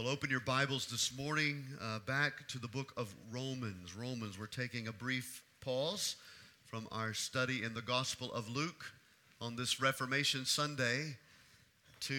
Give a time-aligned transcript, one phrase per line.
[0.00, 3.94] Well, open your Bibles this morning uh, back to the book of Romans.
[3.94, 6.16] Romans, we're taking a brief pause
[6.64, 8.94] from our study in the Gospel of Luke
[9.42, 11.16] on this Reformation Sunday
[12.00, 12.14] to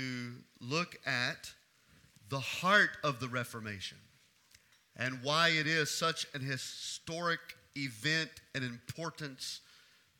[0.59, 1.51] look at
[2.29, 3.97] the heart of the Reformation
[4.95, 7.39] and why it is such an historic
[7.75, 9.61] event and importance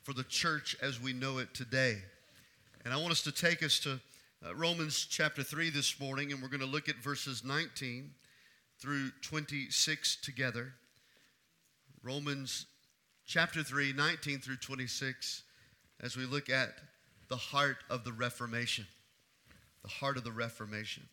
[0.02, 1.98] for the church as we know it today.
[2.84, 4.00] And I want us to take us to
[4.46, 8.12] uh, Romans chapter 3 this morning, and we're going to look at verses 19
[8.80, 10.74] through 26 together.
[12.04, 12.66] Romans
[13.26, 15.44] chapter 3, 19 through 26,
[16.02, 16.70] as we look at
[17.28, 18.88] the heart of the Reformation.
[19.84, 21.04] The heart of the Reformation.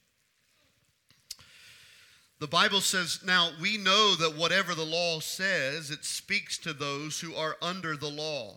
[2.41, 7.21] The Bible says, Now we know that whatever the law says, it speaks to those
[7.21, 8.55] who are under the law,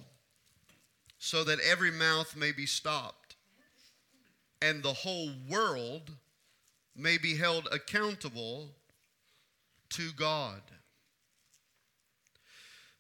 [1.18, 3.21] so that every mouth may be stopped
[4.62, 6.12] and the whole world
[6.96, 8.70] may be held accountable
[9.90, 10.62] to God.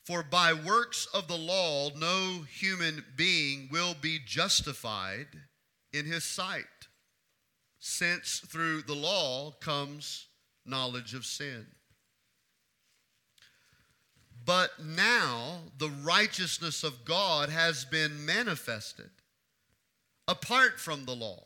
[0.03, 5.27] For by works of the law, no human being will be justified
[5.93, 6.65] in his sight,
[7.79, 10.27] since through the law comes
[10.65, 11.67] knowledge of sin.
[14.43, 19.11] But now the righteousness of God has been manifested
[20.27, 21.45] apart from the law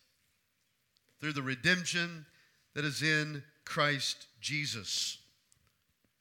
[1.21, 2.25] through the redemption
[2.73, 5.19] that is in Christ Jesus,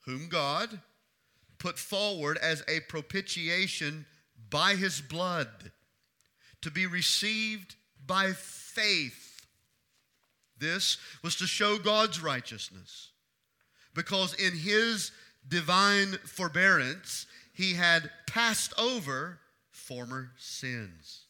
[0.05, 0.81] whom God
[1.59, 4.05] put forward as a propitiation
[4.51, 5.49] by his blood
[6.61, 9.47] to be received by faith.
[10.59, 13.11] This was to show God's righteousness
[13.95, 15.13] because in his
[15.49, 19.39] divine forbearance, he had passed over
[19.71, 21.25] former sins.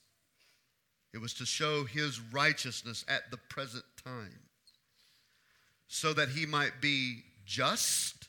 [1.13, 4.39] It was to show his righteousness at the present time,
[5.89, 8.29] so that he might be just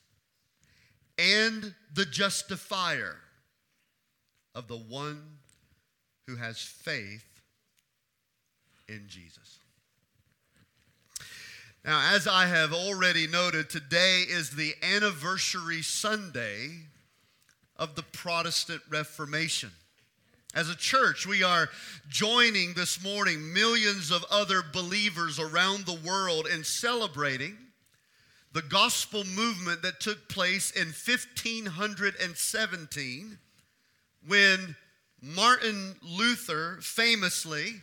[1.18, 3.18] and the justifier
[4.56, 5.22] of the one
[6.26, 7.42] who has faith
[8.88, 9.60] in Jesus.
[11.84, 16.70] Now, as I have already noted, today is the anniversary Sunday
[17.76, 19.72] of the Protestant Reformation.
[20.54, 21.70] As a church, we are
[22.10, 27.58] joining this morning millions of other believers around the world in celebrating
[28.52, 33.38] the gospel movement that took place in 1517
[34.28, 34.76] when
[35.22, 37.76] Martin Luther famously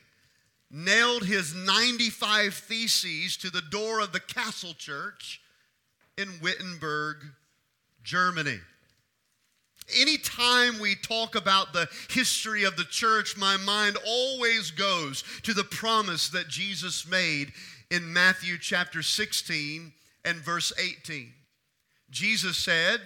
[0.71, 5.41] nailed his 95 theses to the door of the castle church
[6.19, 7.25] in Wittenberg,
[8.05, 8.61] Germany.
[9.97, 15.65] Anytime we talk about the history of the church, my mind always goes to the
[15.65, 17.53] promise that Jesus made
[17.91, 19.93] in Matthew chapter 16
[20.25, 21.33] and verse 18.
[22.11, 23.01] Jesus said,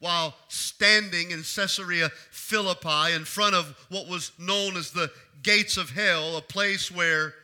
[0.00, 5.10] while standing in Caesarea Philippi in front of what was known as the
[5.42, 7.34] gates of hell, a place where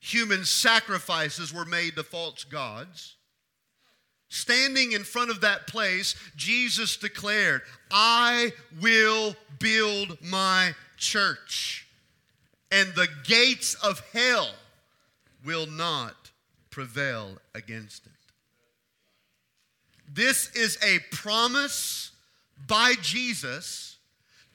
[0.00, 3.15] human sacrifices were made to false gods,
[4.36, 8.52] Standing in front of that place, Jesus declared, I
[8.82, 11.86] will build my church,
[12.70, 14.50] and the gates of hell
[15.42, 16.30] will not
[16.68, 18.12] prevail against it.
[20.12, 22.10] This is a promise
[22.66, 23.96] by Jesus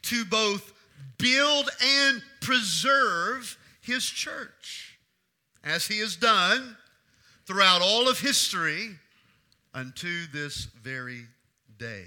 [0.03, 0.73] to both
[1.17, 4.99] build and preserve his church,
[5.63, 6.77] as he has done
[7.47, 8.91] throughout all of history
[9.73, 11.25] unto this very
[11.77, 12.05] day.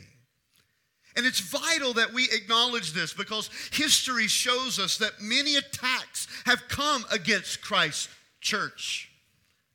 [1.16, 6.68] And it's vital that we acknowledge this because history shows us that many attacks have
[6.68, 8.08] come against Christ's
[8.40, 9.10] church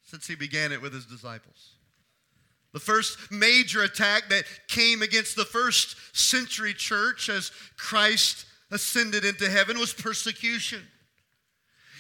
[0.03, 1.75] since he began it with his disciples.
[2.73, 9.49] The first major attack that came against the first century church as Christ ascended into
[9.49, 10.81] heaven was persecution.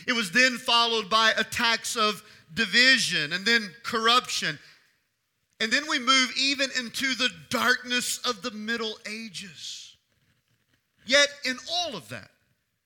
[0.05, 4.59] It was then followed by attacks of division and then corruption
[5.59, 9.97] and then we move even into the darkness of the Middle Ages.
[11.05, 12.29] Yet, in all of that,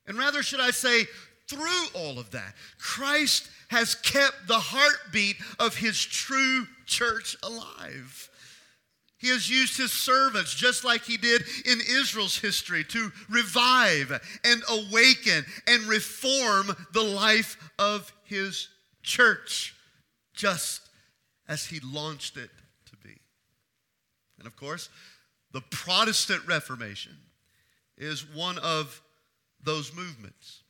[0.08, 1.06] and rather should I say,
[1.48, 8.30] through all of that, Christ has kept the heartbeat of his true church alive.
[9.18, 14.12] He has used his servants, just like he did in Israel's history, to revive
[14.44, 18.68] and awaken and reform the life of his
[19.02, 19.76] church,
[20.34, 20.82] just
[21.48, 22.50] as he launched it.
[24.44, 24.90] And of course,
[25.54, 27.16] the Protestant Reformation
[27.98, 29.02] is one of
[29.64, 30.64] those movements.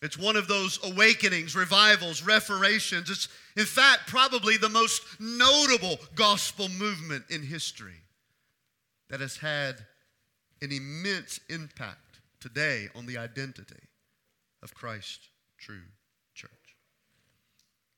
[0.00, 3.10] It's one of those awakenings, revivals, reformations.
[3.10, 3.28] It's,
[3.58, 8.00] in fact, probably the most notable gospel movement in history
[9.10, 9.76] that has had
[10.62, 13.88] an immense impact today on the identity
[14.62, 15.28] of Christ's
[15.58, 15.82] true
[16.32, 16.50] church.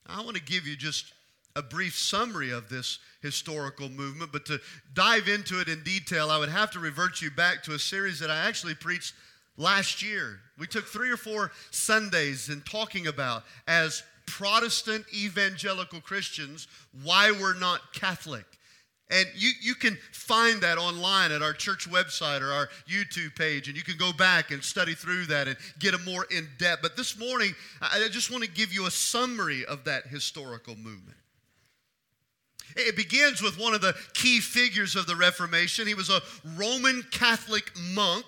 [0.05, 1.13] I want to give you just
[1.55, 4.61] a brief summary of this historical movement, but to
[4.95, 8.19] dive into it in detail, I would have to revert you back to a series
[8.21, 9.15] that I actually preached
[9.57, 10.41] last year.
[10.59, 16.69] We took three or four Sundays in talking about as Protestant evangelical Christians
[17.03, 18.45] why we're not Catholic.
[19.11, 23.69] And you, you can find that online at our church website or our YouTube page,
[23.69, 26.81] and you can go back and study through that and get a more in depth.
[26.81, 31.19] But this morning, I just want to give you a summary of that historical movement.
[32.77, 35.87] It begins with one of the key figures of the Reformation.
[35.87, 36.21] He was a
[36.57, 38.27] Roman Catholic monk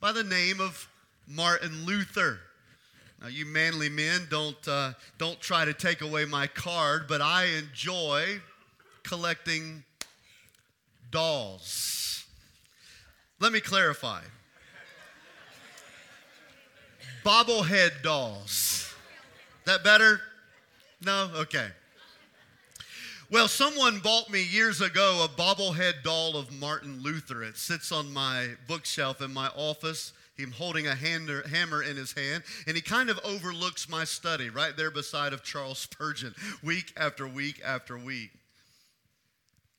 [0.00, 0.88] by the name of
[1.26, 2.40] Martin Luther.
[3.20, 7.44] Now, you manly men, don't, uh, don't try to take away my card, but I
[7.44, 8.40] enjoy
[9.04, 9.84] collecting
[11.10, 12.24] dolls.
[13.38, 14.22] Let me clarify
[17.24, 18.94] bobblehead dolls.
[19.64, 20.20] That better?
[21.04, 21.30] No?
[21.36, 21.68] Okay.
[23.32, 27.42] Well, someone bought me years ago a bobblehead doll of Martin Luther.
[27.42, 30.12] It sits on my bookshelf in my office.
[30.36, 34.76] Him holding a hammer in his hand, and he kind of overlooks my study right
[34.76, 38.32] there beside of Charles Spurgeon, week after week after week.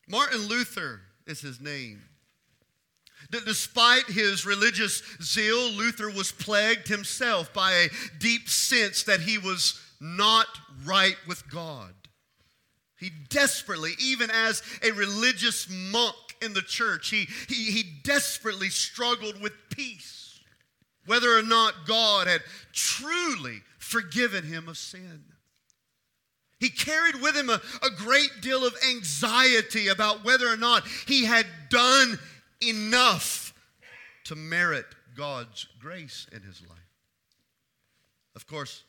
[0.07, 2.01] Martin Luther is his name.
[3.29, 9.79] Despite his religious zeal, Luther was plagued himself by a deep sense that he was
[10.01, 10.47] not
[10.85, 11.93] right with God.
[13.03, 19.41] He desperately, even as a religious monk in the church, he, he, he desperately struggled
[19.41, 20.39] with peace,
[21.05, 25.25] whether or not God had truly forgiven him of sin.
[26.61, 31.25] He carried with him a, a great deal of anxiety about whether or not he
[31.25, 32.17] had done
[32.61, 33.53] enough
[34.23, 36.79] to merit God's grace in his life.
[38.33, 38.85] Of course,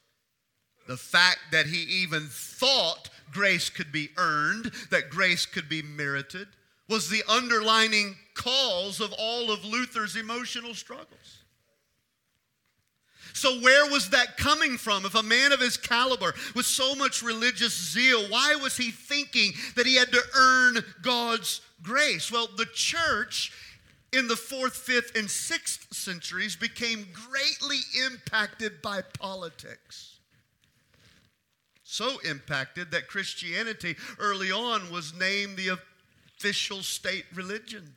[0.86, 6.48] the fact that he even thought grace could be earned, that grace could be merited,
[6.88, 11.44] was the underlining cause of all of Luther's emotional struggles.
[13.32, 15.04] So, where was that coming from?
[15.04, 19.52] If a man of his caliber, with so much religious zeal, why was he thinking
[19.74, 22.30] that he had to earn God's grace?
[22.30, 23.52] Well, the church
[24.12, 30.13] in the fourth, fifth, and sixth centuries became greatly impacted by politics
[31.94, 35.78] so impacted that Christianity early on was named the
[36.38, 37.94] official state religion.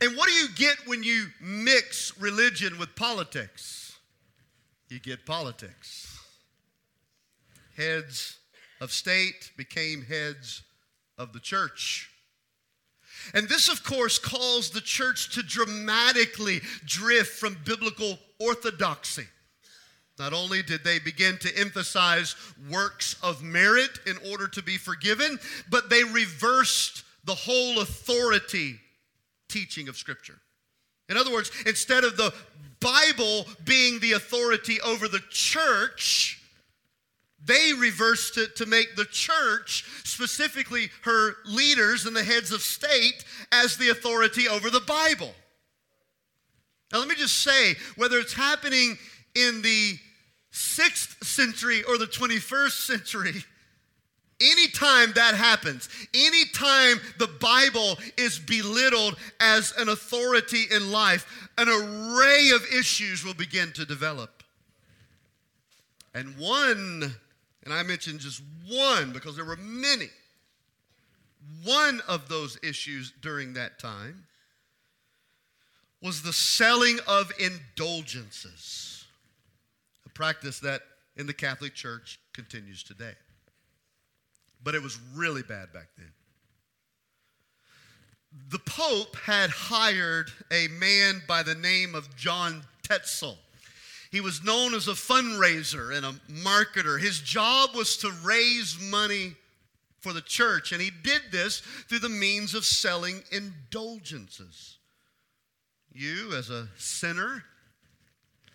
[0.00, 3.98] And what do you get when you mix religion with politics?
[4.88, 6.18] You get politics.
[7.76, 8.38] Heads
[8.80, 10.62] of state became heads
[11.18, 12.10] of the church.
[13.34, 19.26] And this, of course, caused the church to dramatically drift from biblical orthodoxy.
[20.18, 22.34] Not only did they begin to emphasize
[22.70, 25.38] works of merit in order to be forgiven,
[25.70, 28.80] but they reversed the whole authority
[29.48, 30.38] teaching of Scripture.
[31.08, 32.34] In other words, instead of the
[32.80, 36.42] Bible being the authority over the church,
[37.44, 43.24] they reversed it to make the church, specifically her leaders and the heads of state,
[43.52, 45.32] as the authority over the Bible.
[46.92, 48.98] Now, let me just say whether it's happening
[49.34, 49.98] in the
[50.58, 53.44] 6th century or the 21st century,
[54.40, 62.50] anytime that happens, anytime the Bible is belittled as an authority in life, an array
[62.52, 64.42] of issues will begin to develop.
[66.12, 67.14] And one,
[67.62, 70.08] and I mentioned just one because there were many,
[71.62, 74.24] one of those issues during that time
[76.02, 78.87] was the selling of indulgences
[80.18, 80.82] practice that
[81.16, 83.12] in the Catholic Church continues today.
[84.64, 86.10] But it was really bad back then.
[88.50, 93.38] The Pope had hired a man by the name of John Tetzel.
[94.10, 97.00] He was known as a fundraiser and a marketer.
[97.00, 99.36] His job was to raise money
[100.00, 104.78] for the church, and he did this through the means of selling indulgences.
[105.92, 107.44] You, as a sinner,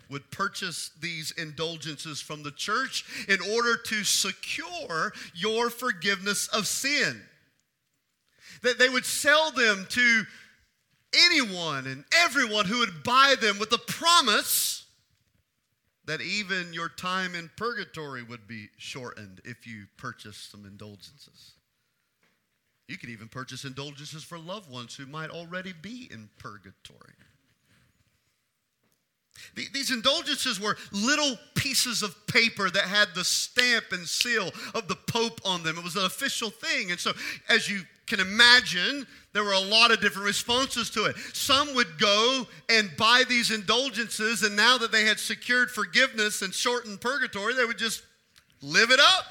[0.09, 7.21] would purchase these indulgences from the church in order to secure your forgiveness of sin.
[8.61, 10.23] That they would sell them to
[11.13, 14.85] anyone and everyone who would buy them with the promise
[16.05, 21.53] that even your time in purgatory would be shortened if you purchased some indulgences.
[22.87, 27.13] You could even purchase indulgences for loved ones who might already be in purgatory.
[29.55, 34.95] These indulgences were little pieces of paper that had the stamp and seal of the
[34.95, 35.77] Pope on them.
[35.77, 36.91] It was an official thing.
[36.91, 37.13] And so,
[37.49, 41.15] as you can imagine, there were a lot of different responses to it.
[41.33, 46.53] Some would go and buy these indulgences, and now that they had secured forgiveness and
[46.53, 48.03] shortened purgatory, they would just
[48.61, 49.25] live it up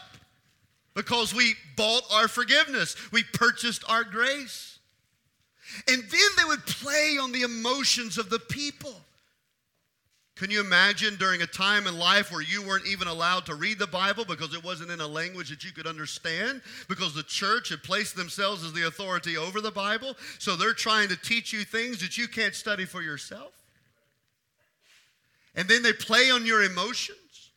[0.94, 4.78] because we bought our forgiveness, we purchased our grace.
[5.88, 8.94] And then they would play on the emotions of the people.
[10.42, 13.78] Can you imagine during a time in life where you weren't even allowed to read
[13.78, 16.62] the Bible because it wasn't in a language that you could understand?
[16.88, 21.08] Because the church had placed themselves as the authority over the Bible, so they're trying
[21.10, 23.52] to teach you things that you can't study for yourself?
[25.54, 27.52] And then they play on your emotions,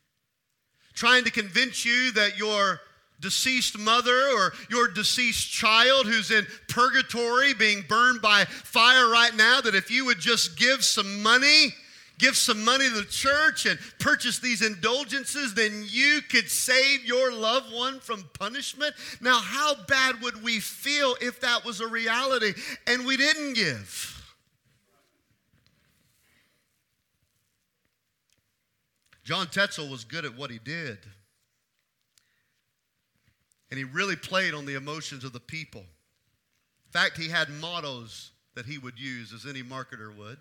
[0.94, 2.80] trying to convince you that your
[3.18, 9.60] deceased mother or your deceased child who's in purgatory being burned by fire right now,
[9.60, 11.74] that if you would just give some money,
[12.18, 17.32] give some money to the church and purchase these indulgences, then you could save your
[17.32, 18.94] loved one from punishment.
[19.20, 22.54] Now, how bad would we feel if that was a reality
[22.86, 24.12] and we didn't give?
[29.24, 30.98] John Tetzel was good at what he did.
[33.70, 35.80] And he really played on the emotions of the people.
[35.80, 40.38] In fact, he had mottos that he would use, as any marketer would.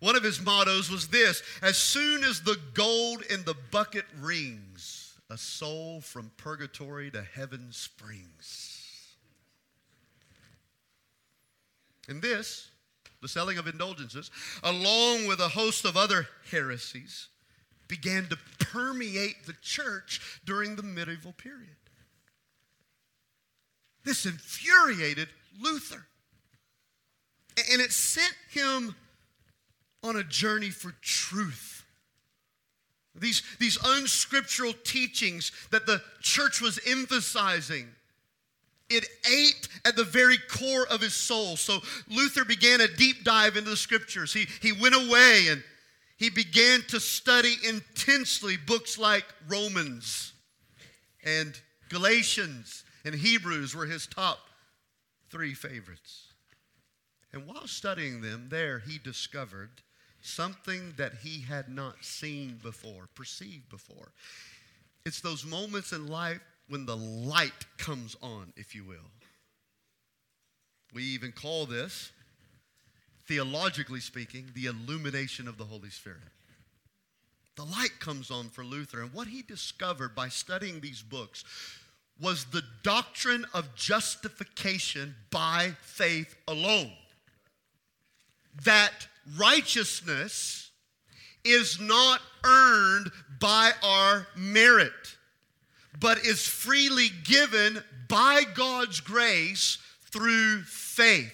[0.00, 5.14] One of his mottos was this As soon as the gold in the bucket rings,
[5.30, 9.16] a soul from purgatory to heaven springs.
[12.08, 12.70] And this,
[13.20, 14.30] the selling of indulgences,
[14.62, 17.28] along with a host of other heresies,
[17.88, 21.76] began to permeate the church during the medieval period.
[24.04, 25.28] This infuriated
[25.60, 26.06] Luther.
[27.72, 28.94] And it sent him
[30.02, 31.84] on a journey for truth.
[33.14, 37.88] These, these unscriptural teachings that the church was emphasizing,
[38.90, 41.56] it ate at the very core of his soul.
[41.56, 44.32] So Luther began a deep dive into the scriptures.
[44.32, 45.62] He, he went away and
[46.18, 50.32] he began to study intensely books like Romans
[51.24, 54.38] and Galatians and Hebrews were his top
[55.30, 56.32] three favorites.
[57.32, 59.82] And while studying them, there he discovered
[60.26, 64.12] something that he had not seen before, perceived before.
[65.04, 69.10] It's those moments in life when the light comes on, if you will.
[70.92, 72.10] We even call this,
[73.26, 76.20] theologically speaking, the illumination of the Holy Spirit.
[77.56, 81.44] The light comes on for Luther, and what he discovered by studying these books
[82.20, 86.92] was the doctrine of justification by faith alone.
[88.64, 89.06] That
[89.38, 90.70] righteousness
[91.44, 94.92] is not earned by our merit,
[96.00, 99.78] but is freely given by God's grace
[100.10, 101.32] through faith.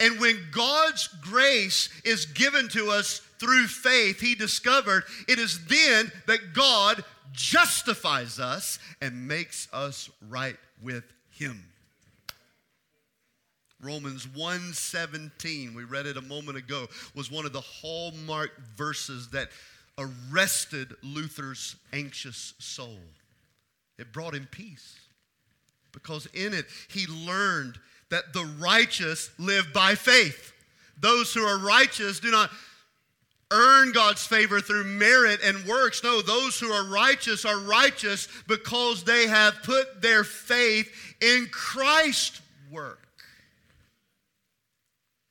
[0.00, 0.12] Amen.
[0.12, 6.10] And when God's grace is given to us through faith, he discovered it is then
[6.26, 11.64] that God justifies us and makes us right with him.
[13.84, 19.50] Romans 1:17, we read it a moment ago, was one of the hallmark verses that
[19.98, 22.98] arrested Luther's anxious soul.
[23.98, 24.96] It brought him peace
[25.92, 27.78] because in it he learned
[28.10, 30.52] that the righteous live by faith.
[30.98, 32.50] Those who are righteous do not
[33.50, 36.02] earn God's favor through merit and works.
[36.02, 42.40] No, those who are righteous are righteous because they have put their faith in Christ's
[42.70, 43.03] work.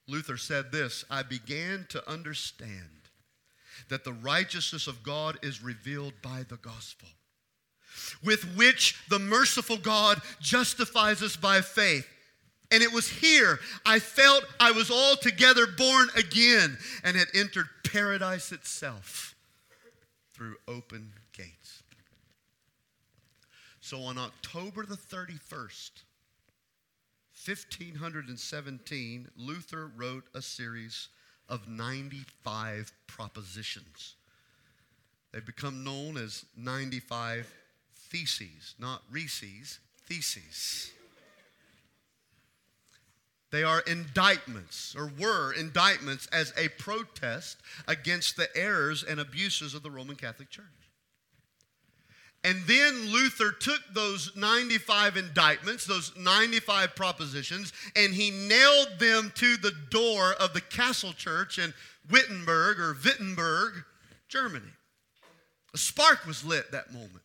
[0.07, 2.89] Luther said this I began to understand
[3.89, 7.07] that the righteousness of God is revealed by the gospel,
[8.23, 12.07] with which the merciful God justifies us by faith.
[12.71, 18.51] And it was here I felt I was altogether born again and had entered paradise
[18.51, 19.35] itself
[20.33, 21.83] through open gates.
[23.79, 25.91] So on October the 31st,
[27.45, 31.09] 1517, Luther wrote a series
[31.49, 34.15] of 95 propositions.
[35.31, 37.53] They've become known as 95
[37.95, 40.91] theses, not Reese's, theses.
[43.51, 47.57] They are indictments, or were indictments, as a protest
[47.87, 50.82] against the errors and abuses of the Roman Catholic Church.
[52.43, 59.55] And then Luther took those 95 indictments, those 95 propositions, and he nailed them to
[59.57, 61.73] the door of the Castle Church in
[62.09, 63.85] Wittenberg or Wittenberg,
[64.27, 64.65] Germany.
[65.73, 67.22] A spark was lit that moment.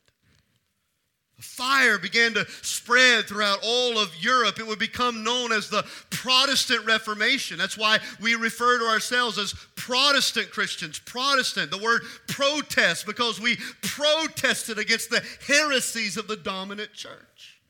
[1.39, 4.59] Fire began to spread throughout all of Europe.
[4.59, 7.59] It would become known as the Protestant Reformation.
[7.59, 10.99] That's why we refer to ourselves as Protestant Christians.
[10.99, 17.61] Protestant, the word protest, because we protested against the heresies of the dominant church.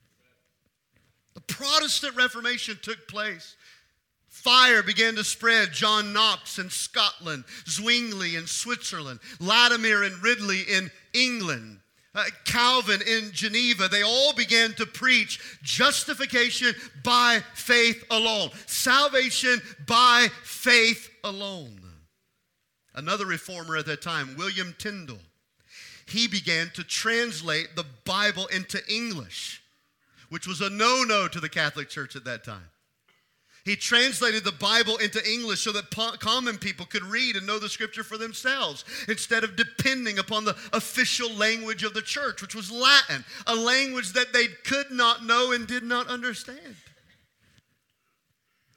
[1.35, 3.55] The Protestant Reformation took place.
[4.29, 5.73] Fire began to spread.
[5.73, 11.81] John Knox in Scotland, Zwingli in Switzerland, Latimer and Ridley in England
[12.19, 20.29] uh, Calvin in Geneva, they all began to preach justification by faith alone, salvation by
[20.43, 21.81] faith alone.
[22.95, 25.21] Another reformer at that time, William Tyndale,
[26.07, 29.63] he began to translate the Bible into English,
[30.29, 32.69] which was a no no to the Catholic Church at that time.
[33.69, 37.59] He translated the Bible into English so that po- common people could read and know
[37.59, 42.55] the scripture for themselves instead of depending upon the official language of the church, which
[42.55, 46.77] was Latin, a language that they could not know and did not understand.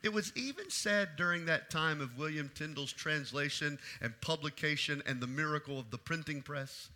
[0.04, 5.28] It was even said during that time of William Tyndale's translation and publication and the
[5.28, 6.90] miracle of the printing press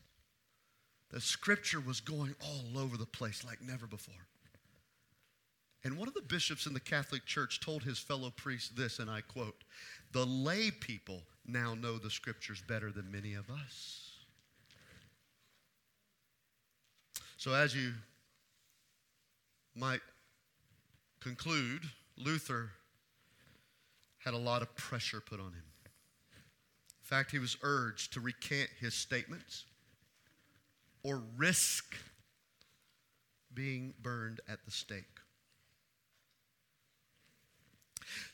[1.11, 4.27] that scripture was going all over the place like never before.
[5.85, 9.07] And one of the bishops in the Catholic Church told his fellow priests this, and
[9.09, 9.63] I quote
[10.13, 14.09] The lay people now know the scriptures better than many of us.
[17.37, 17.93] So, as you
[19.75, 20.01] might
[21.19, 21.83] conclude,
[22.17, 22.71] Luther
[24.17, 25.63] had a lot of pressure put on him.
[25.85, 29.65] In fact, he was urged to recant his statements
[31.03, 31.95] or risk
[33.53, 35.14] being burned at the stake.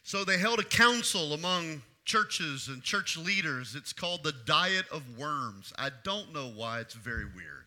[0.04, 3.76] So they held a council among churches and church leaders.
[3.76, 5.72] It's called the Diet of Worms.
[5.78, 7.66] I don't know why, it's very weird.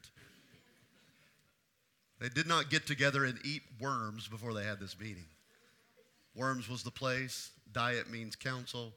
[2.21, 5.27] They did not get together and eat worms before they had this meeting.
[6.35, 8.93] Worms was the place, diet means council.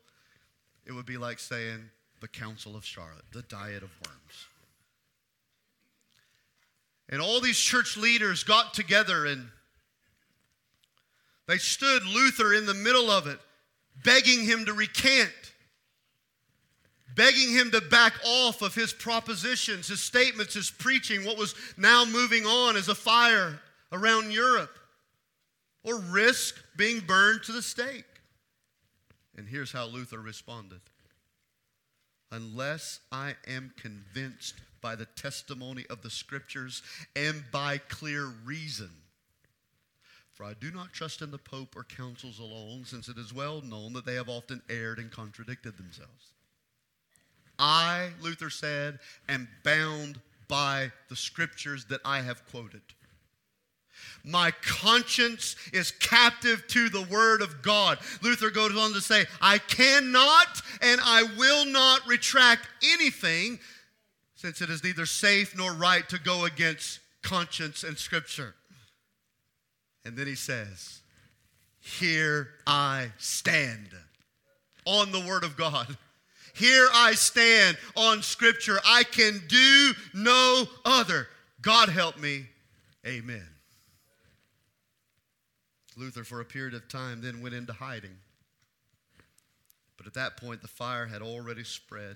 [0.85, 1.89] It would be like saying
[2.21, 4.47] the Council of Charlotte, the Diet of Worms.
[7.09, 9.49] And all these church leaders got together and
[11.47, 13.39] they stood Luther in the middle of it,
[14.03, 15.31] begging him to recant,
[17.15, 22.03] begging him to back off of his propositions, his statements, his preaching, what was now
[22.05, 23.59] moving on as a fire
[23.91, 24.77] around Europe,
[25.83, 28.03] or risk being burned to the stake.
[29.37, 30.81] And here's how Luther responded
[32.29, 36.83] Unless I am convinced by the testimony of the scriptures
[37.15, 38.89] and by clear reason
[40.37, 43.61] for I do not trust in the Pope or councils alone, since it is well
[43.61, 46.33] known that they have often erred and contradicted themselves.
[47.57, 52.81] I, Luther said, am bound by the scriptures that I have quoted.
[54.23, 57.97] My conscience is captive to the word of God.
[58.21, 63.57] Luther goes on to say, I cannot and I will not retract anything
[64.35, 68.53] since it is neither safe nor right to go against conscience and scripture.
[70.07, 71.01] And then he says,
[71.81, 73.89] Here I stand
[74.85, 75.97] on the Word of God.
[76.53, 78.79] Here I stand on Scripture.
[78.85, 81.27] I can do no other.
[81.61, 82.45] God help me.
[83.05, 83.45] Amen.
[85.97, 88.15] Luther, for a period of time, then went into hiding.
[89.97, 92.15] But at that point, the fire had already spread.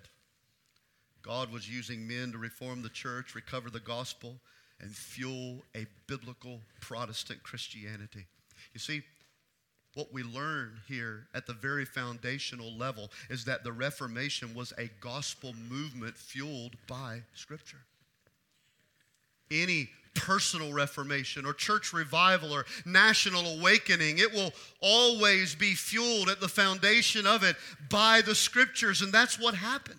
[1.24, 4.40] God was using men to reform the church, recover the gospel,
[4.82, 8.26] and fuel a biblical Protestant Christianity.
[8.74, 9.04] You see,
[9.94, 14.89] what we learn here at the very foundational level is that the Reformation was a
[15.02, 17.82] gospel movement fueled by Scripture.
[19.52, 26.39] Any personal reformation or church revival or national awakening, it will always be fueled at
[26.39, 27.56] the foundation of it
[27.89, 29.98] by the Scriptures, and that's what happened.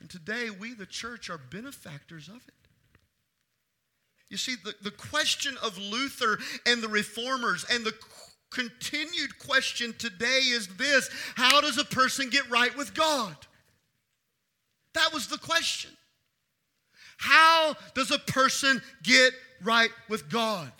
[0.00, 2.67] And today, we, the church, are benefactors of it.
[4.30, 7.94] You see, the, the question of Luther and the reformers and the
[8.50, 13.36] continued question today is this How does a person get right with God?
[14.94, 15.90] That was the question.
[17.18, 20.72] How does a person get right with God?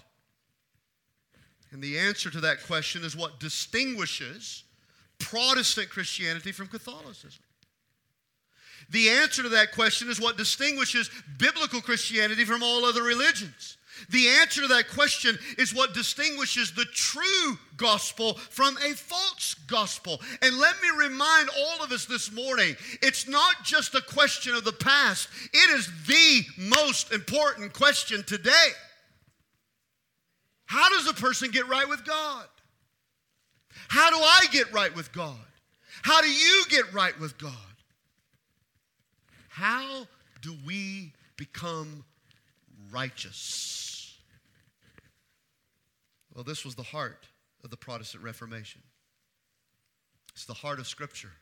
[1.72, 4.64] And the answer to that question is what distinguishes
[5.18, 7.42] Protestant Christianity from Catholicism.
[8.90, 13.76] The answer to that question is what distinguishes biblical Christianity from all other religions.
[14.10, 20.20] The answer to that question is what distinguishes the true gospel from a false gospel.
[20.40, 24.64] And let me remind all of us this morning it's not just a question of
[24.64, 28.68] the past, it is the most important question today.
[30.66, 32.46] How does a person get right with God?
[33.88, 35.36] How do I get right with God?
[36.02, 37.67] How do you get right with God?
[39.58, 40.06] How
[40.40, 42.04] do we become
[42.92, 44.16] righteous?
[46.32, 47.26] Well, this was the heart
[47.64, 48.82] of the Protestant Reformation.
[50.32, 51.32] It's the heart of Scripture.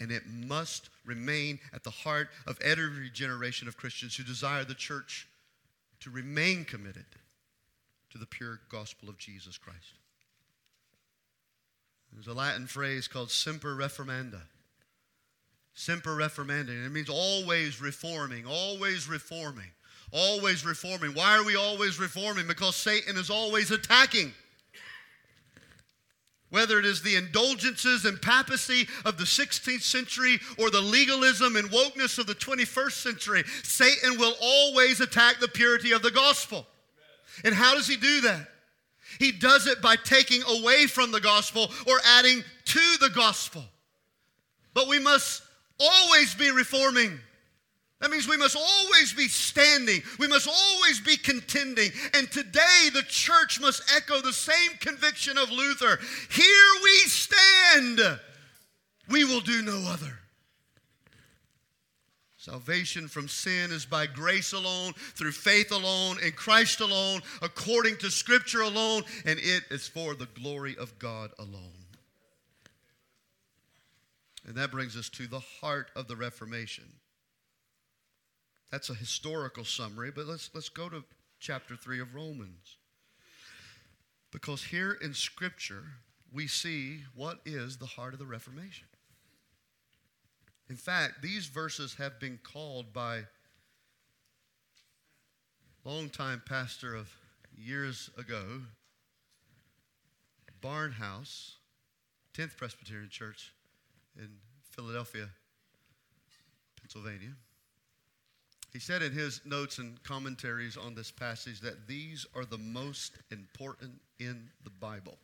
[0.00, 4.74] And it must remain at the heart of every generation of Christians who desire the
[4.74, 5.28] church
[6.00, 7.06] to remain committed
[8.10, 9.94] to the pure gospel of Jesus Christ.
[12.12, 14.42] There's a Latin phrase called semper reformanda
[15.78, 16.86] Semper reformandum.
[16.86, 19.70] It means always reforming, always reforming,
[20.10, 21.14] always reforming.
[21.14, 22.48] Why are we always reforming?
[22.48, 24.32] Because Satan is always attacking.
[26.50, 31.70] Whether it is the indulgences and papacy of the 16th century or the legalism and
[31.70, 36.66] wokeness of the 21st century, Satan will always attack the purity of the gospel.
[37.44, 38.48] And how does he do that?
[39.20, 43.62] He does it by taking away from the gospel or adding to the gospel.
[44.74, 45.42] But we must
[45.80, 47.18] always be reforming.
[48.00, 50.02] That means we must always be standing.
[50.18, 51.90] We must always be contending.
[52.14, 55.98] And today the church must echo the same conviction of Luther.
[56.30, 58.20] Here we stand.
[59.08, 60.18] We will do no other.
[62.36, 68.10] Salvation from sin is by grace alone, through faith alone, in Christ alone, according to
[68.10, 71.87] Scripture alone, and it is for the glory of God alone.
[74.48, 76.86] And that brings us to the heart of the Reformation.
[78.72, 81.04] That's a historical summary, but let's, let's go to
[81.38, 82.78] chapter 3 of Romans.
[84.32, 85.84] Because here in Scripture,
[86.32, 88.88] we see what is the heart of the Reformation.
[90.70, 93.24] In fact, these verses have been called by
[95.84, 97.10] longtime pastor of
[97.54, 98.62] years ago,
[100.62, 101.56] Barnhouse,
[102.34, 103.52] 10th Presbyterian Church,
[104.18, 104.28] in
[104.70, 105.28] Philadelphia,
[106.80, 107.34] Pennsylvania.
[108.72, 113.12] He said in his notes and commentaries on this passage that these are the most
[113.30, 115.16] important in the Bible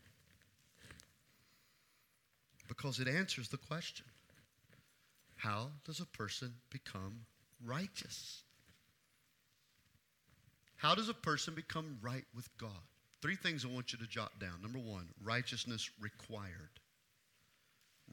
[2.68, 4.07] because it answers the question
[5.37, 7.20] how does a person become
[7.62, 8.42] righteous?
[10.76, 12.70] How does a person become right with God?
[13.20, 14.62] Three things I want you to jot down.
[14.62, 16.70] Number one, righteousness required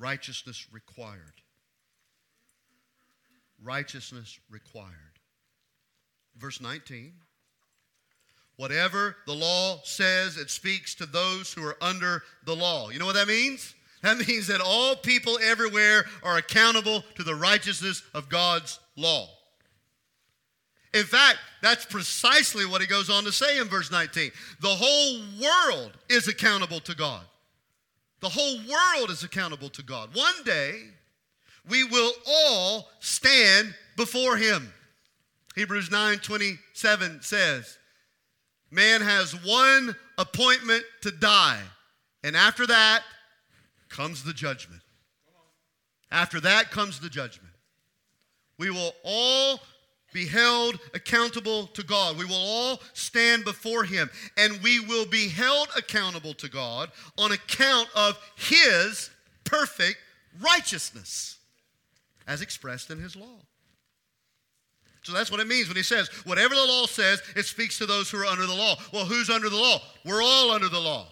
[0.02, 1.42] righteousness required.
[3.64, 4.96] Righteousness required.
[6.38, 7.14] Verse 19.
[8.58, 12.90] Whatever the law says, it speaks to those who are under the law.
[12.90, 13.76] You know what that means?
[14.02, 19.28] That means that all people everywhere are accountable to the righteousness of God's law.
[20.94, 24.32] In fact, that's precisely what he goes on to say in verse 19.
[24.60, 27.24] The whole world is accountable to God.
[28.22, 30.16] The whole world is accountable to God.
[30.16, 30.84] One day,
[31.68, 34.72] we will all stand before him.
[35.56, 37.78] Hebrews 9 27 says,
[38.70, 41.60] Man has one appointment to die,
[42.24, 43.04] and after that
[43.90, 44.82] comes the judgment.
[46.12, 47.54] After that comes the judgment.
[48.58, 49.60] We will all
[50.14, 52.18] be held accountable to God.
[52.18, 57.32] We will all stand before Him, and we will be held accountable to God on
[57.32, 59.10] account of His
[59.44, 59.98] perfect
[60.42, 61.38] righteousness
[62.28, 63.40] as expressed in His law.
[65.04, 67.88] So that's what it means when he says, whatever the law says, it speaks to
[67.88, 68.76] those who are under the law.
[68.94, 69.82] Well, who's under the law?
[70.06, 71.08] We're all under the law.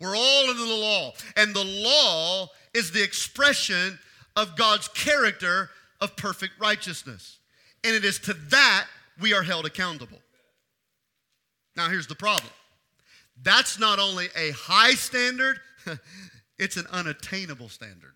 [0.00, 1.12] We're all under the law.
[1.36, 3.98] And the law is the expression
[4.34, 7.38] of God's character of perfect righteousness.
[7.84, 8.86] And it is to that
[9.20, 10.18] we are held accountable.
[11.76, 12.52] Now, here's the problem
[13.42, 15.60] that's not only a high standard,
[16.58, 18.14] it's an unattainable standard.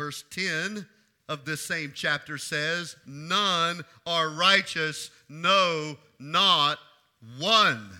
[0.00, 0.86] verse 10
[1.28, 6.78] of this same chapter says, None are righteous, no, not
[7.38, 7.90] one.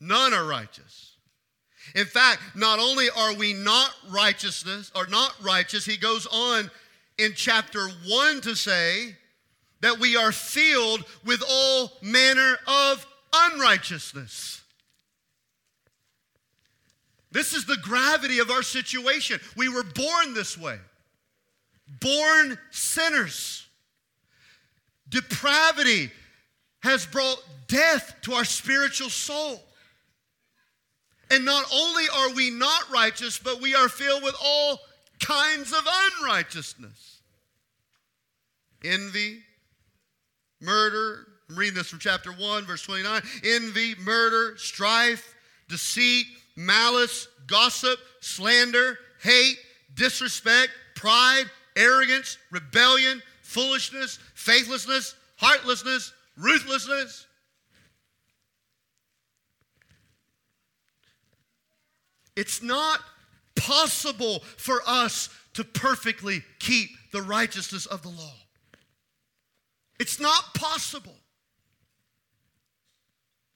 [0.00, 1.16] None are righteous.
[1.94, 6.70] In fact, not only are we not righteousness or not righteous, he goes on
[7.20, 9.14] in chapter 1 to say
[9.80, 14.62] that we are filled with all manner of unrighteousness.
[17.30, 19.38] This is the gravity of our situation.
[19.56, 20.78] We were born this way,
[22.00, 23.66] born sinners.
[25.08, 26.10] Depravity
[26.82, 29.62] has brought death to our spiritual soul.
[31.30, 34.80] And not only are we not righteous, but we are filled with all
[35.20, 35.86] kinds of
[36.20, 37.20] unrighteousness
[38.84, 39.40] envy,
[40.60, 41.26] murder.
[41.48, 43.22] I'm reading this from chapter 1, verse 29.
[43.44, 45.34] Envy, murder, strife,
[45.68, 49.56] deceit, malice, gossip, slander, hate,
[49.94, 57.26] disrespect, pride, arrogance, rebellion, foolishness, faithlessness, heartlessness, ruthlessness.
[62.36, 63.00] It's not
[63.60, 68.34] possible for us to perfectly keep the righteousness of the law.
[69.98, 71.14] It's not possible.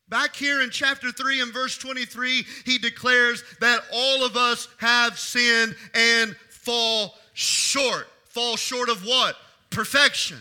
[0.09, 5.19] Back here in chapter 3 and verse 23, he declares that all of us have
[5.19, 8.07] sinned and fall short.
[8.27, 9.37] Fall short of what?
[9.71, 10.39] Perfection.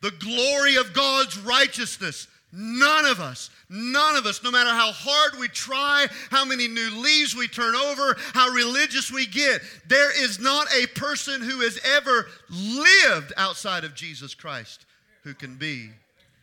[0.00, 2.26] The glory of God's righteousness.
[2.56, 7.02] None of us, none of us, no matter how hard we try, how many new
[7.02, 11.80] leaves we turn over, how religious we get, there is not a person who has
[11.84, 14.86] ever lived outside of Jesus Christ
[15.24, 15.90] who can be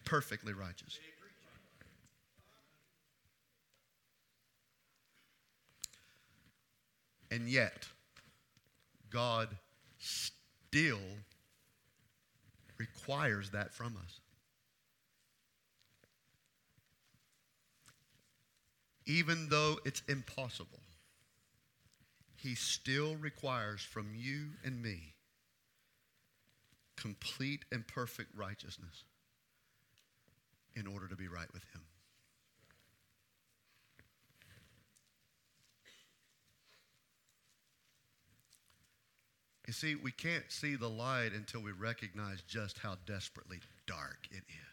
[0.03, 0.99] perfectly righteous.
[7.31, 7.87] And yet,
[9.09, 9.47] God
[9.97, 10.99] still
[12.77, 14.20] requires that from us.
[19.05, 20.79] Even though it's impossible,
[22.35, 25.15] He still requires from you and me
[26.95, 29.03] complete and perfect righteousness
[30.75, 31.81] in order to be right with Him.
[39.67, 44.43] You see, we can't see the light until we recognize just how desperately dark it
[44.49, 44.70] is.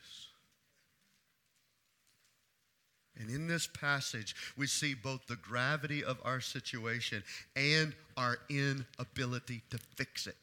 [3.19, 7.23] And in this passage, we see both the gravity of our situation
[7.57, 10.37] and our inability to fix it.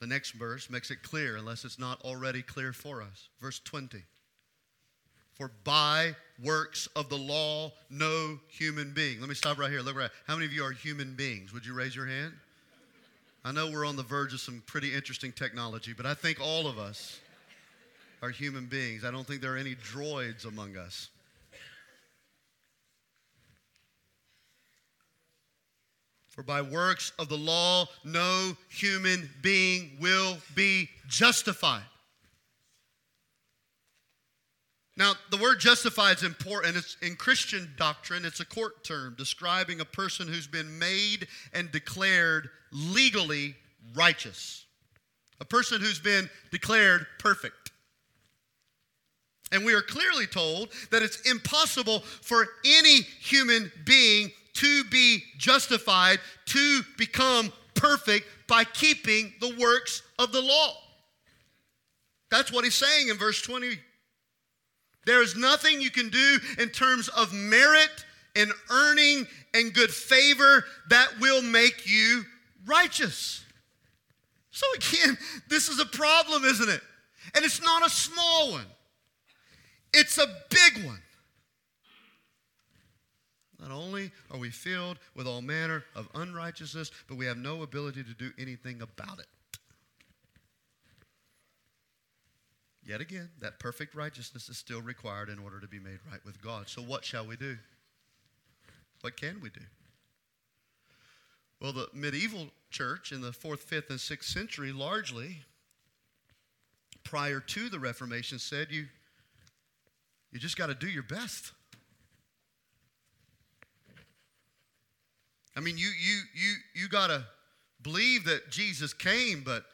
[0.00, 3.28] The next verse makes it clear, unless it's not already clear for us.
[3.40, 4.02] Verse 20.
[5.34, 9.20] For by works of the law, no human being.
[9.20, 9.80] Let me stop right here.
[9.80, 10.10] Look right.
[10.26, 11.52] How many of you are human beings?
[11.52, 12.32] Would you raise your hand?
[13.44, 16.66] I know we're on the verge of some pretty interesting technology, but I think all
[16.66, 17.20] of us
[18.22, 19.04] are human beings.
[19.04, 21.08] I don't think there are any droids among us.
[26.28, 31.82] For by works of the law, no human being will be justified.
[34.98, 36.76] Now, the word justified is important.
[36.76, 41.70] It's in Christian doctrine, it's a court term describing a person who's been made and
[41.70, 43.54] declared legally
[43.94, 44.64] righteous.
[45.40, 47.65] A person who's been declared perfect.
[49.52, 56.18] And we are clearly told that it's impossible for any human being to be justified,
[56.46, 60.74] to become perfect by keeping the works of the law.
[62.30, 63.78] That's what he's saying in verse 20.
[65.04, 68.04] There is nothing you can do in terms of merit
[68.34, 72.24] and earning and good favor that will make you
[72.66, 73.44] righteous.
[74.50, 75.16] So, again,
[75.48, 76.80] this is a problem, isn't it?
[77.34, 78.66] And it's not a small one,
[79.96, 81.00] it's a big one.
[83.58, 88.04] Not only are we filled with all manner of unrighteousness, but we have no ability
[88.04, 89.26] to do anything about it.
[92.84, 96.40] Yet again, that perfect righteousness is still required in order to be made right with
[96.40, 96.68] God.
[96.68, 97.56] So, what shall we do?
[99.00, 99.62] What can we do?
[101.60, 105.38] Well, the medieval church in the fourth, fifth, and sixth century largely,
[107.02, 108.86] prior to the Reformation, said you,
[110.36, 111.50] you just got to do your best.
[115.56, 117.24] I mean, you, you, you, you got to
[117.80, 119.64] believe that Jesus came, but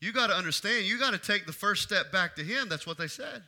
[0.00, 2.70] you got to understand, you got to take the first step back to Him.
[2.70, 3.42] That's what they said.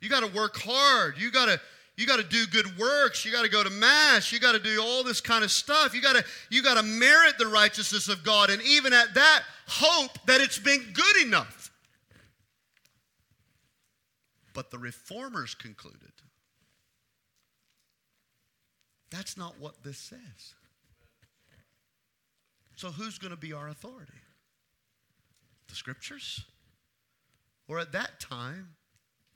[0.00, 1.14] You got to work hard.
[1.16, 1.60] You got to
[1.96, 4.60] you got to do good works you got to go to mass you got to
[4.60, 8.06] do all this kind of stuff you got to you got to merit the righteousness
[8.06, 11.57] of god and even at that hope that it's been good enough
[14.58, 16.10] but the reformers concluded
[19.08, 20.54] that's not what this says
[22.74, 24.20] so who's going to be our authority
[25.68, 26.44] the scriptures
[27.68, 28.70] or at that time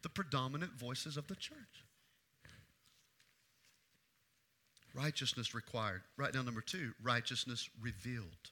[0.03, 1.85] the predominant voices of the church
[4.95, 6.03] Righteousness required.
[6.19, 8.51] Write down number two righteousness revealed.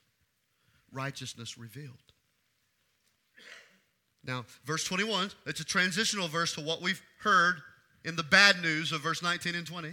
[0.91, 2.15] Righteousness revealed.
[4.25, 7.57] Now, verse 21, it's a transitional verse to what we've heard
[8.05, 9.93] in the bad news of verse 19 and 20.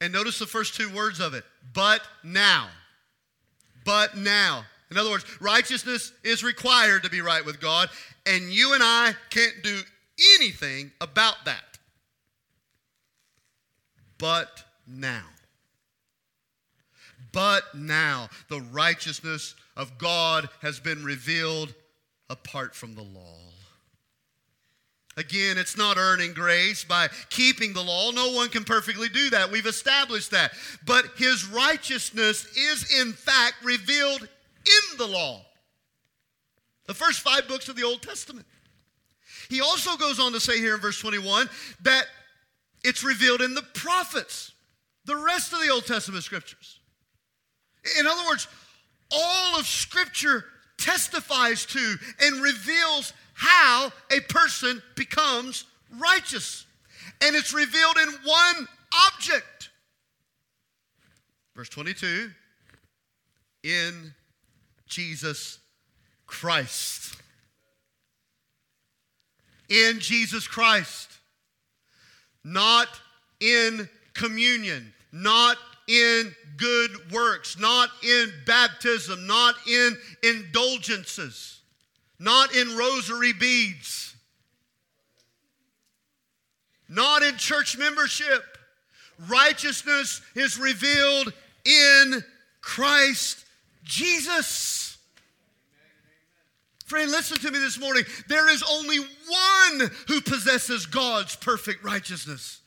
[0.00, 2.68] And notice the first two words of it but now.
[3.84, 4.64] But now.
[4.90, 7.88] In other words, righteousness is required to be right with God,
[8.24, 9.80] and you and I can't do
[10.38, 11.78] anything about that.
[14.18, 15.24] But now.
[17.32, 21.74] But now the righteousness of God has been revealed
[22.28, 23.38] apart from the law.
[25.18, 28.10] Again, it's not earning grace by keeping the law.
[28.10, 29.50] No one can perfectly do that.
[29.50, 30.52] We've established that.
[30.84, 35.40] But his righteousness is, in fact, revealed in the law.
[36.86, 38.46] The first five books of the Old Testament.
[39.48, 41.48] He also goes on to say here in verse 21
[41.82, 42.06] that
[42.84, 44.52] it's revealed in the prophets
[45.06, 46.80] the rest of the Old Testament scriptures.
[47.98, 48.48] In other words,
[49.10, 50.44] all of Scripture
[50.86, 55.64] testifies to and reveals how a person becomes
[55.98, 56.64] righteous.
[57.20, 58.68] And it's revealed in one
[59.08, 59.70] object.
[61.56, 62.30] Verse 22
[63.64, 64.14] in
[64.86, 65.58] Jesus
[66.26, 67.16] Christ.
[69.68, 71.10] In Jesus Christ.
[72.44, 72.88] Not
[73.40, 81.60] in communion, not in good works, not in baptism, not in indulgences,
[82.18, 84.14] not in rosary beads,
[86.88, 88.42] not in church membership.
[89.28, 91.32] Righteousness is revealed
[91.64, 92.22] in
[92.60, 93.44] Christ
[93.84, 94.98] Jesus.
[96.86, 98.04] Friend, listen to me this morning.
[98.28, 102.60] There is only one who possesses God's perfect righteousness.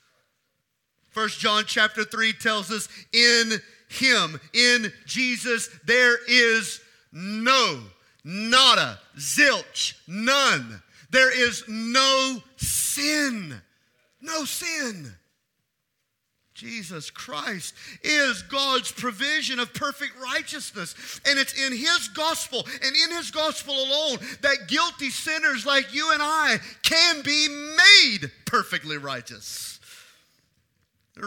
[1.19, 3.51] First John chapter 3 tells us in
[3.89, 6.79] him, in Jesus, there is
[7.11, 7.81] no,
[8.23, 10.81] nada, zilch, none.
[11.09, 13.53] There is no sin.
[14.21, 15.13] No sin.
[16.53, 21.19] Jesus Christ is God's provision of perfect righteousness.
[21.25, 26.13] And it's in His gospel and in His gospel alone that guilty sinners like you
[26.13, 29.78] and I can be made perfectly righteous.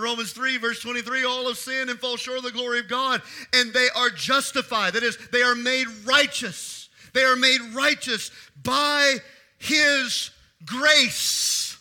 [0.01, 3.23] Romans 3, verse 23, all have sinned and fall short of the glory of God,
[3.53, 4.95] and they are justified.
[4.95, 6.89] That is, they are made righteous.
[7.13, 8.31] They are made righteous
[8.63, 9.17] by
[9.59, 10.31] His
[10.65, 11.79] grace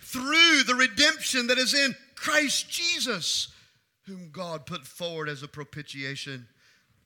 [0.00, 3.48] through the redemption that is in Christ Jesus,
[4.06, 6.48] whom God put forward as a propitiation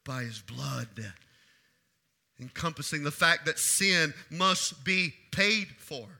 [0.04, 1.12] by His blood,
[2.40, 6.19] encompassing the fact that sin must be paid for.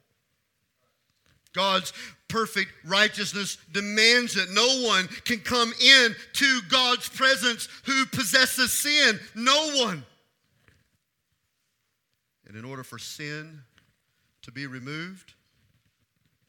[1.53, 1.93] God's
[2.29, 4.51] perfect righteousness demands it.
[4.51, 9.19] No one can come in to God's presence who possesses sin.
[9.35, 10.05] No one.
[12.47, 13.61] And in order for sin
[14.43, 15.35] to be removed,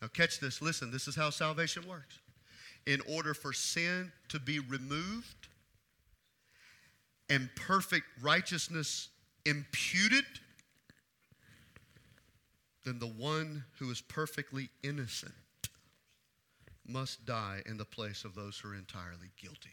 [0.01, 2.19] now catch this, listen, this is how salvation works.
[2.87, 5.47] In order for sin to be removed
[7.29, 9.09] and perfect righteousness
[9.45, 10.25] imputed,
[12.83, 15.33] then the one who is perfectly innocent
[16.87, 19.69] must die in the place of those who are entirely guilty.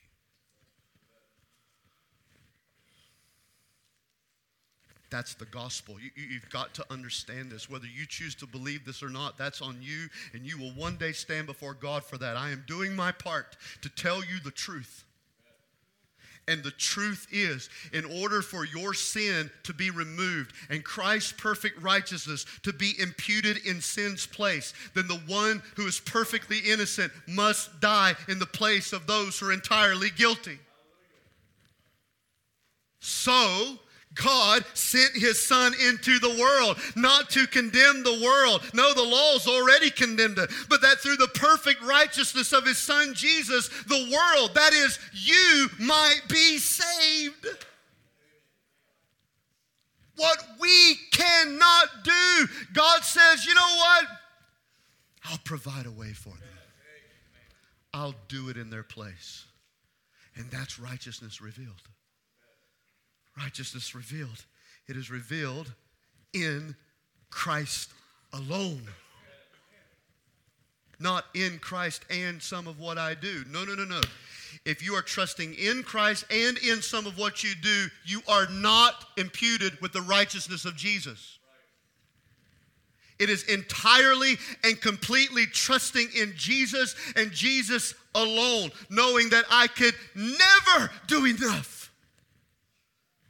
[5.10, 5.96] That's the gospel.
[5.98, 7.70] You, have got to understand this.
[7.70, 10.96] Whether you choose to believe this or not, that's on you, and you will one
[10.96, 12.36] day stand before God for that.
[12.36, 15.04] I am doing my part to tell you the truth.
[16.48, 21.80] And the truth is, in order for your sin to be removed and Christ's perfect
[21.82, 27.80] righteousness to be imputed in sin's place, then the one who is perfectly innocent must
[27.80, 30.58] die in the place of those who are entirely guilty.
[33.00, 33.78] So,
[34.14, 38.62] God sent his son into the world, not to condemn the world.
[38.74, 43.14] No, the law's already condemned it, but that through the perfect righteousness of his son
[43.14, 47.46] Jesus, the world, that is, you, might be saved.
[50.16, 54.04] What we cannot do, God says, you know what?
[55.30, 56.58] I'll provide a way for them.
[57.94, 59.44] I'll do it in their place.
[60.34, 61.82] And that's righteousness revealed.
[63.38, 64.44] Righteousness revealed.
[64.88, 65.72] It is revealed
[66.32, 66.74] in
[67.30, 67.90] Christ
[68.32, 68.82] alone.
[71.00, 73.44] Not in Christ and some of what I do.
[73.50, 74.00] No, no, no, no.
[74.64, 78.48] If you are trusting in Christ and in some of what you do, you are
[78.50, 81.38] not imputed with the righteousness of Jesus.
[83.18, 89.94] It is entirely and completely trusting in Jesus and Jesus alone, knowing that I could
[90.14, 91.77] never do enough.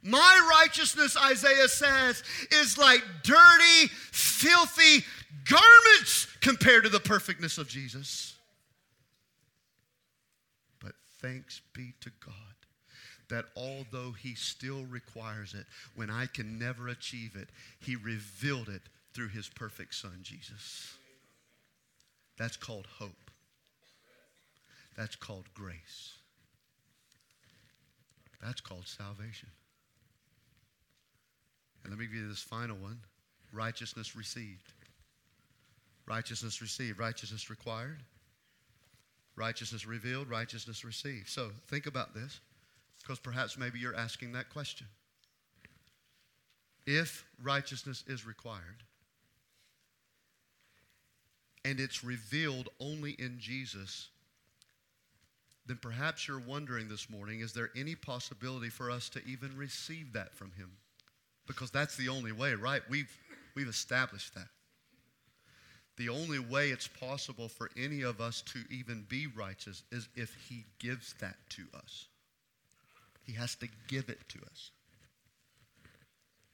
[0.01, 5.05] My righteousness, Isaiah says, is like dirty, filthy
[5.45, 8.35] garments compared to the perfectness of Jesus.
[10.81, 12.33] But thanks be to God
[13.29, 18.81] that although He still requires it, when I can never achieve it, He revealed it
[19.13, 20.93] through His perfect Son, Jesus.
[22.37, 23.31] That's called hope.
[24.97, 26.13] That's called grace.
[28.41, 29.49] That's called salvation.
[31.83, 32.99] And let me give you this final one
[33.51, 34.73] righteousness received.
[36.07, 37.99] Righteousness received, righteousness required,
[39.35, 41.29] righteousness revealed, righteousness received.
[41.29, 42.39] So think about this,
[43.01, 44.87] because perhaps maybe you're asking that question.
[46.87, 48.83] If righteousness is required,
[51.65, 54.09] and it's revealed only in Jesus,
[55.67, 60.13] then perhaps you're wondering this morning is there any possibility for us to even receive
[60.13, 60.71] that from Him?
[61.49, 62.83] Because that's the only way, right?
[62.87, 63.11] We've,
[63.55, 64.47] we've established that.
[65.97, 70.37] The only way it's possible for any of us to even be righteous is if
[70.47, 72.05] He gives that to us.
[73.23, 74.69] He has to give it to us.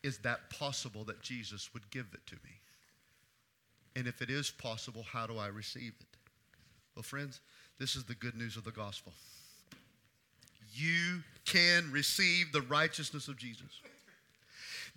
[0.02, 2.52] Is that possible that Jesus would give it to me?
[3.98, 6.18] And if it is possible, how do I receive it?
[6.96, 7.42] Well, friends,
[7.80, 9.12] this is the good news of the gospel.
[10.74, 13.82] You can receive the righteousness of Jesus,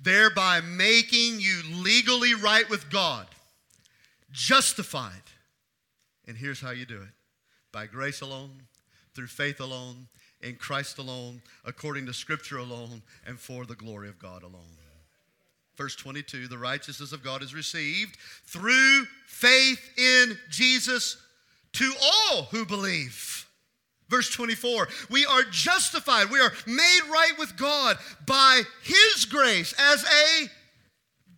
[0.00, 3.26] thereby making you legally right with God,
[4.30, 5.12] justified.
[6.26, 7.08] And here's how you do it
[7.72, 8.62] by grace alone,
[9.14, 10.08] through faith alone,
[10.40, 14.76] in Christ alone, according to Scripture alone, and for the glory of God alone.
[15.76, 21.16] Verse 22 the righteousness of God is received through faith in Jesus
[21.72, 23.47] to all who believe.
[24.08, 30.04] Verse 24, we are justified, we are made right with God by His grace as
[30.04, 30.48] a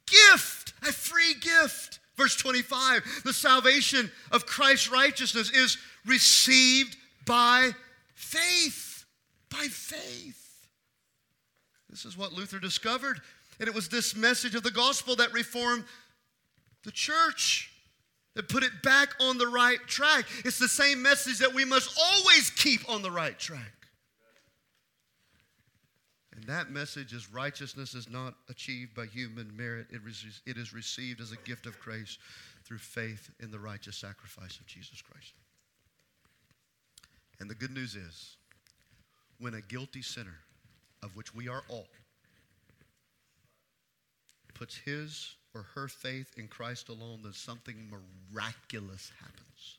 [0.07, 1.99] gift, a free gift.
[2.17, 6.97] Verse 25, the salvation of Christ's righteousness is received
[7.27, 7.71] by
[8.15, 9.05] faith.
[9.51, 10.69] By faith.
[11.89, 13.21] This is what Luther discovered
[13.61, 15.85] and it was this message of the gospel that reformed
[16.83, 17.70] the church,
[18.49, 20.27] put it back on the right track.
[20.45, 23.75] It's the same message that we must always keep on the right track.
[26.35, 31.33] And that message is righteousness is not achieved by human merit, it is received as
[31.33, 32.19] a gift of grace
[32.65, 35.35] through faith in the righteous sacrifice of Jesus Christ.
[37.41, 38.37] And the good news is,
[39.39, 40.39] when a guilty sinner,
[41.03, 41.89] of which we are all,
[44.55, 47.77] puts his or her faith in Christ alone, then something
[48.33, 49.79] miraculous happens.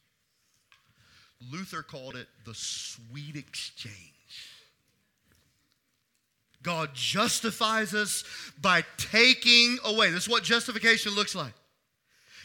[1.52, 3.96] Luther called it the sweet exchange.
[6.64, 8.24] God justifies us
[8.62, 10.12] by taking away.
[10.12, 11.54] This is what justification looks like.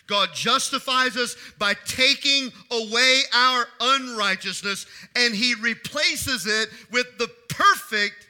[0.06, 8.28] God justifies us by taking away our unrighteousness and he replaces it with the perfect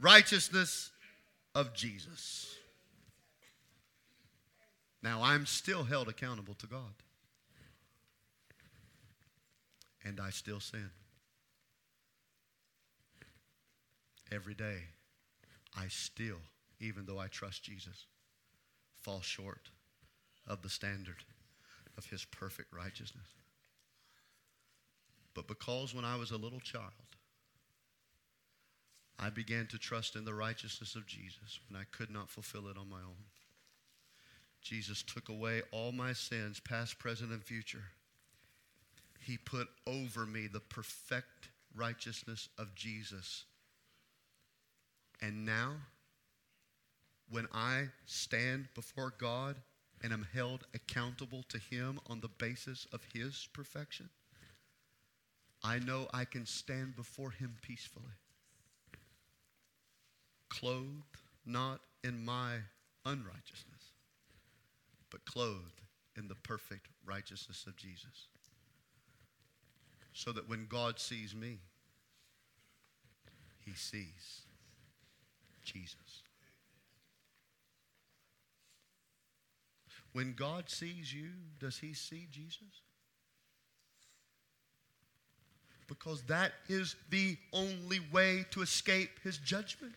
[0.00, 0.90] righteousness
[1.54, 2.45] of Jesus.
[5.02, 6.94] Now, I'm still held accountable to God.
[10.04, 10.90] And I still sin.
[14.32, 14.78] Every day,
[15.76, 16.38] I still,
[16.80, 18.06] even though I trust Jesus,
[18.94, 19.70] fall short
[20.46, 21.24] of the standard
[21.98, 23.26] of his perfect righteousness.
[25.34, 26.92] But because when I was a little child,
[29.18, 32.76] I began to trust in the righteousness of Jesus when I could not fulfill it
[32.76, 33.24] on my own.
[34.66, 37.84] Jesus took away all my sins, past, present, and future.
[39.20, 43.44] He put over me the perfect righteousness of Jesus.
[45.22, 45.74] And now,
[47.30, 49.54] when I stand before God
[50.02, 54.08] and am held accountable to Him on the basis of His perfection,
[55.62, 58.16] I know I can stand before Him peacefully,
[60.48, 62.56] clothed not in my
[63.04, 63.75] unrighteousness
[65.10, 65.82] but clothed
[66.16, 68.28] in the perfect righteousness of Jesus.
[70.12, 71.58] so that when God sees me,
[73.66, 74.46] he sees
[75.62, 76.22] Jesus.
[80.14, 81.28] When God sees you,
[81.60, 82.80] does he see Jesus?
[85.86, 89.92] Because that is the only way to escape his judgment.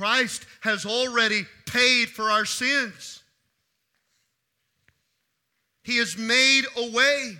[0.00, 3.22] Christ has already paid for our sins.
[5.82, 7.36] He has made a way.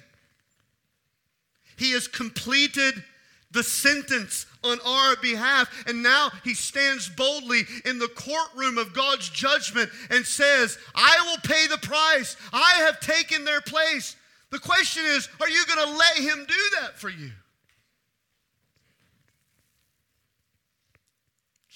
[1.78, 3.02] He has completed
[3.50, 5.72] the sentence on our behalf.
[5.86, 11.40] And now he stands boldly in the courtroom of God's judgment and says, I will
[11.50, 12.36] pay the price.
[12.52, 14.16] I have taken their place.
[14.50, 17.30] The question is, are you going to let him do that for you?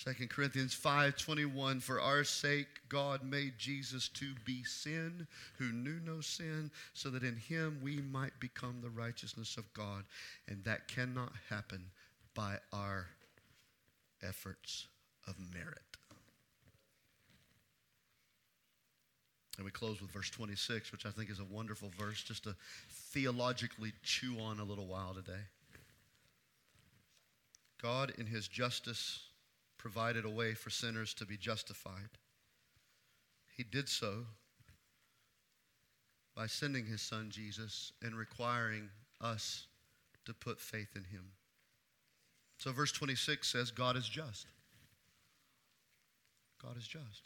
[0.05, 5.27] 2 Corinthians 5:21 for our sake God made Jesus to be sin
[5.57, 10.05] who knew no sin so that in him we might become the righteousness of God
[10.47, 11.91] and that cannot happen
[12.35, 13.09] by our
[14.23, 14.89] efforts
[15.27, 15.81] of merit.
[19.57, 22.55] And we close with verse 26 which I think is a wonderful verse just to
[22.91, 25.47] theologically chew on a little while today.
[27.81, 29.29] God in his justice
[29.85, 32.09] provided a way for sinners to be justified.
[33.55, 34.25] He did so
[36.35, 38.89] by sending his son Jesus and requiring
[39.21, 39.67] us
[40.25, 41.33] to put faith in him.
[42.57, 44.47] So, verse 26 says, God is just.
[46.63, 47.21] God is just.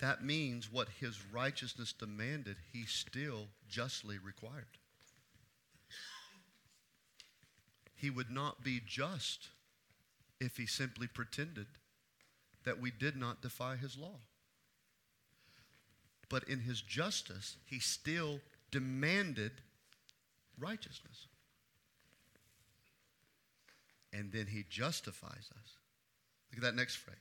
[0.00, 4.66] That means what his righteousness demanded, he still justly required.
[7.94, 9.50] He would not be just
[10.40, 11.66] if he simply pretended
[12.64, 14.16] that we did not defy his law.
[16.28, 19.52] But in his justice, he still demanded
[20.58, 21.26] righteousness.
[24.12, 25.76] And then he justifies us.
[26.50, 27.16] Look at that next phrase.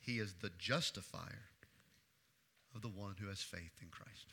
[0.00, 1.44] He is the justifier
[2.74, 4.32] of the one who has faith in Christ.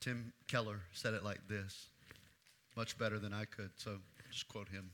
[0.00, 1.88] Tim Keller said it like this,
[2.76, 3.98] much better than I could, so
[4.30, 4.90] just quote him.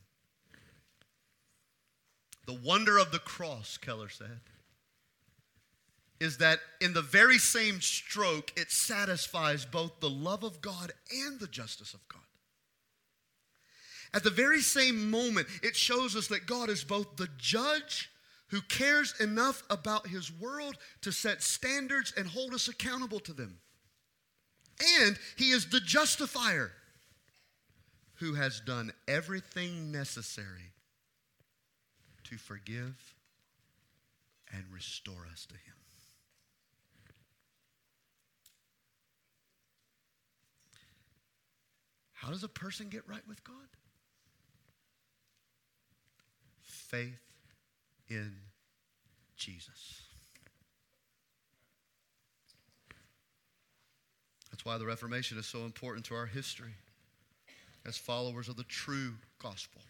[2.51, 4.41] The wonder of the cross, Keller said,
[6.19, 11.39] is that in the very same stroke, it satisfies both the love of God and
[11.39, 12.25] the justice of God.
[14.13, 18.11] At the very same moment, it shows us that God is both the judge
[18.49, 23.59] who cares enough about his world to set standards and hold us accountable to them.
[24.99, 26.73] And he is the justifier
[28.15, 30.73] who has done everything necessary
[32.31, 33.15] to forgive
[34.53, 35.75] and restore us to Him.
[42.13, 43.55] How does a person get right with God?
[46.61, 47.19] Faith
[48.09, 48.33] in
[49.37, 50.03] Jesus.
[54.51, 56.75] That's why the Reformation is so important to our history
[57.87, 59.81] as followers of the true gospel.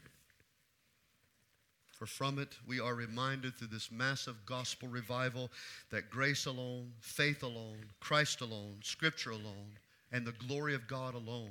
[2.01, 5.51] For from it we are reminded through this massive gospel revival
[5.91, 9.77] that grace alone, faith alone, Christ alone, Scripture alone,
[10.11, 11.51] and the glory of God alone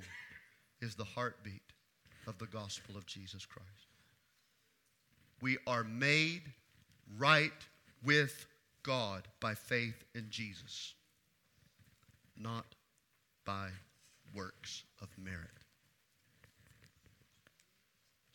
[0.81, 1.61] is the heartbeat
[2.25, 3.67] of the gospel of Jesus Christ.
[5.39, 6.41] We are made
[7.15, 7.51] right
[8.03, 8.47] with
[8.81, 10.95] God by faith in Jesus,
[12.35, 12.65] not
[13.45, 13.69] by
[14.33, 15.68] works of merit.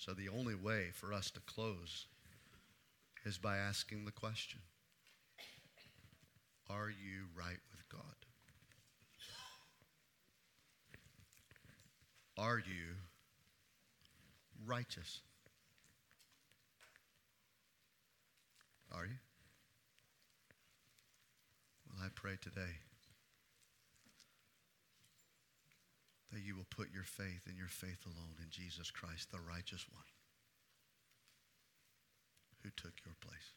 [0.04, 2.04] So the only way for us to close
[3.24, 4.60] is by asking the question
[6.68, 8.02] Are you right with God?
[12.36, 12.96] Are you
[14.66, 15.20] righteous?
[18.92, 19.12] Are you?
[21.88, 22.74] Well, I pray today
[26.34, 29.86] that you will put your faith and your faith alone in Jesus Christ, the righteous
[29.90, 30.04] one,
[32.62, 33.54] who took your place.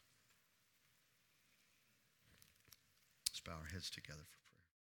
[3.28, 4.37] Let's bow our heads together